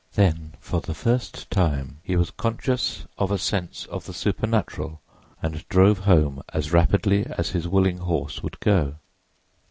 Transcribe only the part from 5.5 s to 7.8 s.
drove home as rapidly as his